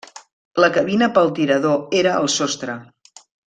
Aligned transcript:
La 0.63 0.69
cabina 0.77 1.09
pel 1.19 1.29
tirador 1.41 1.79
era 2.03 2.17
al 2.23 2.33
sostre. 2.41 2.81